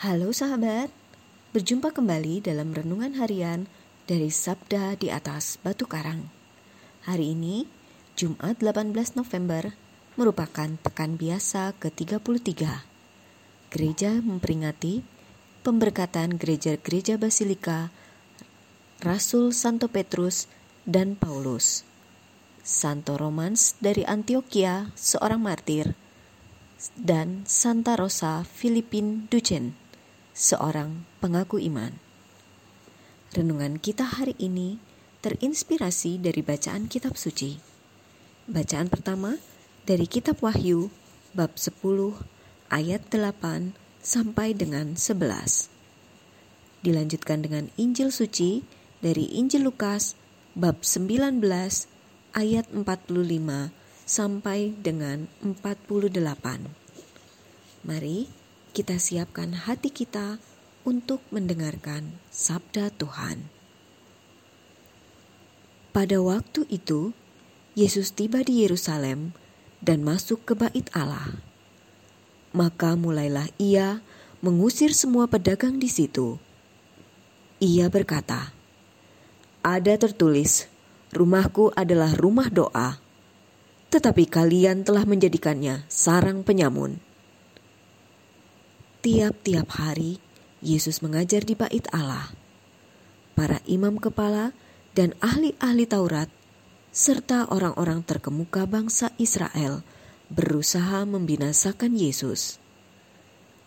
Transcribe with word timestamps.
Halo 0.00 0.32
sahabat, 0.32 0.88
berjumpa 1.52 1.92
kembali 1.92 2.40
dalam 2.40 2.72
renungan 2.72 3.20
harian 3.20 3.68
dari 4.08 4.32
Sabda 4.32 4.96
di 4.96 5.12
atas 5.12 5.60
Batu 5.60 5.84
Karang. 5.84 6.24
Hari 7.04 7.36
ini, 7.36 7.68
Jumat 8.16 8.64
18 8.64 8.96
November, 9.20 9.76
merupakan 10.16 10.72
pekan 10.80 11.20
biasa 11.20 11.76
ke-33. 11.76 12.48
Gereja 13.68 14.24
memperingati 14.24 15.04
pemberkatan 15.60 16.40
gereja-gereja 16.40 17.20
Basilika, 17.20 17.92
Rasul 19.04 19.52
Santo 19.52 19.92
Petrus 19.92 20.48
dan 20.88 21.12
Paulus. 21.12 21.84
Santo 22.64 23.20
Romans 23.20 23.76
dari 23.84 24.08
Antioquia, 24.08 24.96
seorang 24.96 25.44
martir, 25.44 25.92
dan 26.96 27.44
Santa 27.44 28.00
Rosa 28.00 28.48
Filipin 28.48 29.28
Duchen 29.28 29.79
seorang 30.40 31.04
pengaku 31.20 31.60
iman. 31.68 32.00
Renungan 33.36 33.76
kita 33.76 34.08
hari 34.08 34.32
ini 34.40 34.80
terinspirasi 35.20 36.16
dari 36.16 36.40
bacaan 36.40 36.88
kitab 36.88 37.20
suci. 37.20 37.60
Bacaan 38.48 38.88
pertama 38.88 39.36
dari 39.84 40.08
kitab 40.08 40.40
Wahyu 40.40 40.88
bab 41.36 41.60
10 41.60 41.76
ayat 42.72 43.04
8 43.12 43.76
sampai 44.00 44.56
dengan 44.56 44.96
11. 44.96 45.68
Dilanjutkan 46.80 47.44
dengan 47.44 47.68
Injil 47.76 48.08
suci 48.08 48.64
dari 49.04 49.36
Injil 49.36 49.68
Lukas 49.68 50.16
bab 50.56 50.80
19 50.80 51.44
ayat 52.32 52.64
45 52.72 52.88
sampai 54.08 54.72
dengan 54.80 55.28
48. 55.44 56.16
Mari 57.84 58.39
kita 58.70 59.02
siapkan 59.02 59.52
hati 59.66 59.90
kita 59.90 60.38
untuk 60.86 61.20
mendengarkan 61.34 62.16
sabda 62.30 62.94
Tuhan. 62.94 63.50
Pada 65.90 66.22
waktu 66.22 66.70
itu, 66.70 67.10
Yesus 67.74 68.14
tiba 68.14 68.46
di 68.46 68.62
Yerusalem 68.62 69.34
dan 69.82 70.06
masuk 70.06 70.46
ke 70.46 70.54
Bait 70.54 70.86
Allah. 70.94 71.34
Maka 72.54 72.94
mulailah 72.94 73.50
ia 73.58 73.98
mengusir 74.38 74.94
semua 74.94 75.26
pedagang 75.26 75.82
di 75.82 75.90
situ. 75.90 76.38
Ia 77.58 77.90
berkata, 77.90 78.54
"Ada 79.66 79.98
tertulis, 79.98 80.70
rumahku 81.12 81.74
adalah 81.74 82.14
rumah 82.14 82.48
doa, 82.48 83.02
tetapi 83.90 84.30
kalian 84.30 84.86
telah 84.86 85.02
menjadikannya 85.02 85.84
sarang 85.90 86.46
penyamun." 86.46 87.09
Tiap-tiap 89.00 89.80
hari, 89.80 90.20
Yesus 90.60 91.00
mengajar 91.00 91.40
di 91.40 91.56
bait 91.56 91.88
Allah. 91.88 92.36
Para 93.32 93.64
imam 93.64 93.96
kepala 93.96 94.52
dan 94.92 95.16
ahli-ahli 95.24 95.88
Taurat, 95.88 96.28
serta 96.92 97.48
orang-orang 97.48 98.04
terkemuka 98.04 98.68
bangsa 98.68 99.08
Israel 99.16 99.80
berusaha 100.28 101.08
membinasakan 101.08 101.96
Yesus. 101.96 102.60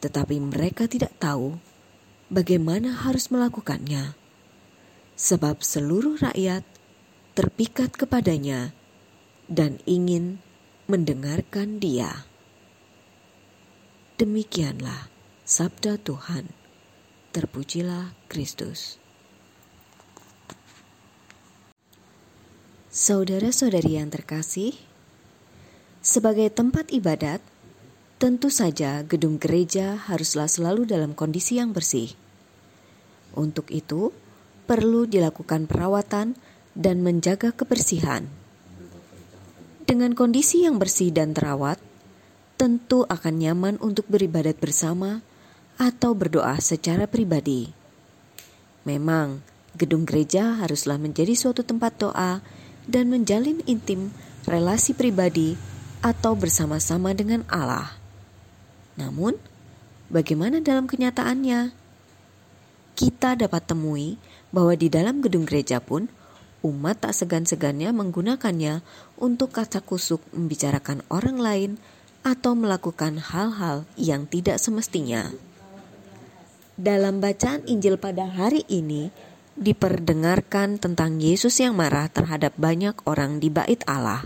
Tetapi 0.06 0.38
mereka 0.38 0.86
tidak 0.86 1.18
tahu 1.18 1.58
bagaimana 2.30 2.94
harus 2.94 3.34
melakukannya. 3.34 4.14
Sebab 5.18 5.66
seluruh 5.66 6.22
rakyat 6.22 6.62
terpikat 7.34 7.90
kepadanya 7.98 8.70
dan 9.50 9.82
ingin 9.90 10.38
mendengarkan 10.86 11.82
dia. 11.82 12.30
Demikianlah 14.22 15.13
Sabda 15.44 16.00
Tuhan, 16.00 16.48
terpujilah 17.36 18.16
Kristus. 18.32 18.96
Saudara-saudari 22.88 24.00
yang 24.00 24.08
terkasih, 24.08 24.72
sebagai 26.00 26.48
tempat 26.48 26.96
ibadat, 26.96 27.44
tentu 28.24 28.48
saja 28.48 29.04
gedung 29.04 29.36
gereja 29.36 30.00
haruslah 30.08 30.48
selalu 30.48 30.88
dalam 30.88 31.12
kondisi 31.12 31.60
yang 31.60 31.76
bersih. 31.76 32.16
Untuk 33.36 33.68
itu, 33.76 34.16
perlu 34.64 35.04
dilakukan 35.04 35.68
perawatan 35.68 36.40
dan 36.72 37.04
menjaga 37.04 37.52
kebersihan. 37.52 38.32
Dengan 39.84 40.16
kondisi 40.16 40.64
yang 40.64 40.80
bersih 40.80 41.12
dan 41.12 41.36
terawat, 41.36 41.84
tentu 42.56 43.04
akan 43.12 43.44
nyaman 43.44 43.76
untuk 43.84 44.08
beribadat 44.08 44.56
bersama 44.56 45.20
atau 45.78 46.14
berdoa 46.14 46.58
secara 46.62 47.10
pribadi. 47.10 47.72
Memang, 48.84 49.40
gedung 49.74 50.04
gereja 50.04 50.60
haruslah 50.60 51.00
menjadi 51.00 51.34
suatu 51.34 51.64
tempat 51.64 51.98
doa 51.98 52.44
dan 52.86 53.08
menjalin 53.08 53.64
intim 53.66 54.12
relasi 54.44 54.92
pribadi 54.92 55.56
atau 56.04 56.36
bersama-sama 56.36 57.16
dengan 57.16 57.48
Allah. 57.48 57.96
Namun, 59.00 59.40
bagaimana 60.12 60.60
dalam 60.60 60.86
kenyataannya? 60.86 61.72
Kita 62.94 63.34
dapat 63.40 63.64
temui 63.66 64.20
bahwa 64.54 64.78
di 64.78 64.92
dalam 64.92 65.24
gedung 65.24 65.50
gereja 65.50 65.82
pun 65.82 66.06
umat 66.62 67.02
tak 67.02 67.18
segan-segannya 67.18 67.90
menggunakannya 67.90 68.86
untuk 69.18 69.56
kaca 69.56 69.82
kusuk 69.82 70.22
membicarakan 70.32 71.02
orang 71.10 71.38
lain 71.42 71.72
atau 72.24 72.56
melakukan 72.56 73.20
hal-hal 73.20 73.84
yang 74.00 74.30
tidak 74.30 74.62
semestinya. 74.62 75.34
Dalam 76.74 77.22
bacaan 77.22 77.62
Injil 77.70 78.02
pada 78.02 78.26
hari 78.26 78.66
ini, 78.66 79.14
diperdengarkan 79.54 80.82
tentang 80.82 81.22
Yesus 81.22 81.62
yang 81.62 81.78
marah 81.78 82.10
terhadap 82.10 82.58
banyak 82.58 82.98
orang 83.06 83.38
di 83.38 83.54
bait 83.54 83.78
Allah. 83.86 84.26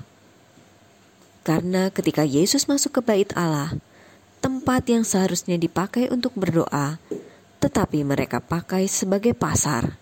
Karena 1.43 1.91
ketika 1.91 2.23
Yesus 2.23 2.71
masuk 2.71 2.99
ke 2.99 3.01
bait 3.03 3.27
Allah, 3.35 3.75
tempat 4.39 4.87
yang 4.87 5.03
seharusnya 5.03 5.59
dipakai 5.59 6.07
untuk 6.07 6.39
berdoa, 6.39 6.95
tetapi 7.59 8.07
mereka 8.07 8.39
pakai 8.39 8.87
sebagai 8.87 9.35
pasar. 9.35 9.99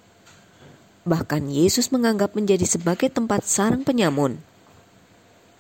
Bahkan 1.01 1.50
Yesus 1.50 1.89
menganggap 1.89 2.38
menjadi 2.38 2.69
sebagai 2.69 3.09
tempat 3.09 3.41
sarang 3.41 3.81
penyamun. 3.81 4.38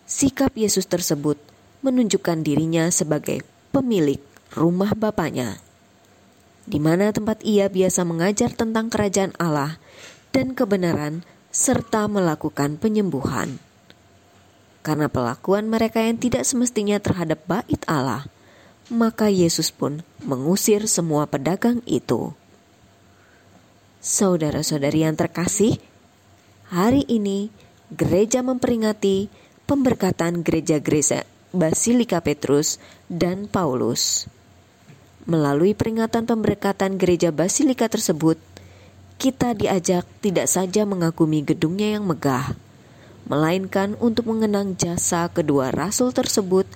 Sikap 0.05 0.53
Yesus 0.53 0.85
tersebut 0.85 1.41
menunjukkan 1.81 2.45
dirinya 2.45 2.93
sebagai 2.93 3.41
pemilik 3.73 4.21
rumah 4.53 4.93
Bapaknya 4.93 5.64
di 6.65 6.81
mana 6.81 7.13
tempat 7.13 7.45
ia 7.45 7.69
biasa 7.69 8.01
mengajar 8.05 8.53
tentang 8.53 8.89
kerajaan 8.89 9.33
Allah 9.37 9.77
dan 10.33 10.57
kebenaran, 10.57 11.23
serta 11.55 12.11
melakukan 12.11 12.75
penyembuhan. 12.75 13.63
Karena 14.83 15.07
pelakuan 15.07 15.71
mereka 15.71 16.03
yang 16.03 16.19
tidak 16.19 16.43
semestinya 16.43 16.99
terhadap 16.99 17.41
bait 17.47 17.79
Allah, 17.87 18.27
maka 18.91 19.31
Yesus 19.31 19.71
pun 19.71 20.03
mengusir 20.21 20.85
semua 20.91 21.25
pedagang 21.25 21.79
itu. 21.87 22.35
Saudara-saudari 24.03 25.07
yang 25.07 25.17
terkasih, 25.17 25.81
hari 26.69 27.07
ini 27.09 27.49
gereja 27.89 28.45
memperingati 28.45 29.31
pemberkatan 29.65 30.45
gereja-gereja 30.45 31.25
Basilika 31.49 32.21
Petrus 32.21 32.77
dan 33.09 33.49
Paulus. 33.49 34.29
Melalui 35.25 35.73
peringatan 35.73 36.29
pemberkatan 36.29 37.01
gereja 37.01 37.33
Basilika 37.33 37.89
tersebut, 37.89 38.37
kita 39.17 39.57
diajak 39.57 40.05
tidak 40.21 40.45
saja 40.45 40.85
mengagumi 40.85 41.41
gedungnya 41.41 41.97
yang 41.97 42.05
megah, 42.05 42.53
melainkan 43.25 43.97
untuk 43.97 44.29
mengenang 44.29 44.77
jasa 44.77 45.25
kedua 45.33 45.73
rasul 45.73 46.13
tersebut 46.13 46.69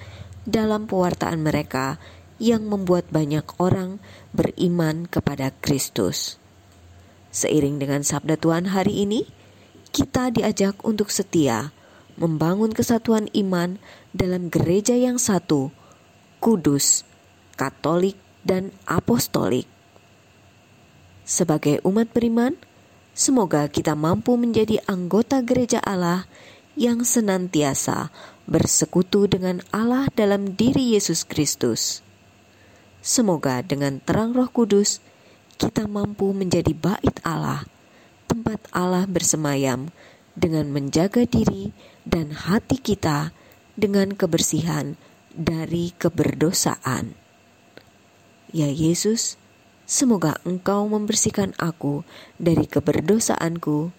dalam 0.50 0.90
pewartaan 0.90 1.46
mereka 1.46 2.02
yang 2.42 2.66
membuat 2.66 3.06
banyak 3.14 3.46
orang 3.62 4.02
beriman 4.34 5.06
kepada 5.06 5.54
Kristus. 5.62 6.42
Seiring 7.30 7.78
dengan 7.78 8.02
sabda 8.02 8.34
Tuhan 8.34 8.74
hari 8.74 9.06
ini, 9.06 9.30
kita 9.94 10.34
diajak 10.34 10.82
untuk 10.82 11.14
setia 11.14 11.70
membangun 12.18 12.74
kesatuan 12.74 13.30
iman 13.38 13.78
dalam 14.10 14.50
gereja 14.50 14.98
yang 14.98 15.22
satu, 15.22 15.70
kudus, 16.42 17.06
katolik, 17.54 18.18
dan 18.44 18.72
apostolik. 18.88 19.68
Sebagai 21.30 21.78
umat 21.86 22.10
beriman, 22.10 22.58
semoga 23.14 23.70
kita 23.70 23.94
mampu 23.94 24.34
menjadi 24.34 24.82
anggota 24.90 25.46
gereja 25.46 25.78
Allah 25.84 26.26
yang 26.74 27.06
senantiasa 27.06 28.10
bersekutu 28.50 29.30
dengan 29.30 29.62
Allah 29.70 30.10
dalam 30.18 30.58
diri 30.58 30.98
Yesus 30.98 31.22
Kristus. 31.28 32.02
Semoga 33.00 33.62
dengan 33.62 34.02
terang 34.02 34.34
Roh 34.34 34.50
Kudus 34.50 35.00
kita 35.60 35.86
mampu 35.86 36.32
menjadi 36.32 36.72
bait 36.72 37.20
Allah, 37.22 37.68
tempat 38.26 38.64
Allah 38.72 39.06
bersemayam 39.06 39.92
dengan 40.34 40.72
menjaga 40.72 41.28
diri 41.28 41.76
dan 42.08 42.32
hati 42.32 42.80
kita 42.80 43.36
dengan 43.76 44.16
kebersihan 44.16 44.96
dari 45.36 45.92
keberdosaan. 45.96 47.29
Ya 48.50 48.68
Yesus, 48.68 49.38
Semoga 49.90 50.38
Engkau 50.46 50.86
membersihkan 50.86 51.58
aku 51.58 52.06
dari 52.38 52.70
keberdosaanku, 52.70 53.90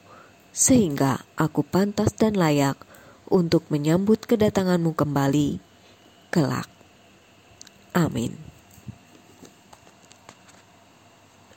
sehingga 0.54 1.26
aku 1.34 1.66
pantas 1.66 2.14
dan 2.14 2.38
layak 2.38 2.78
untuk 3.26 3.66
menyambut 3.74 4.22
kedatanganmu 4.22 4.94
kembali 4.94 5.58
kelak. 6.30 6.70
Amin. 7.90 8.49